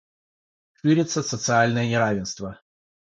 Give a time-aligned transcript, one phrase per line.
[0.73, 2.59] Ширится социальное неравенство.